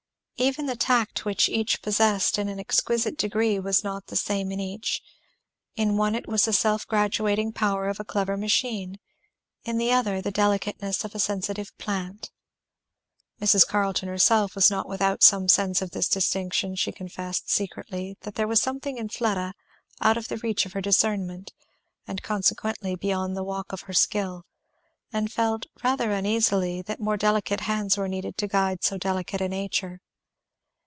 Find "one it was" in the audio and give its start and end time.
5.97-6.45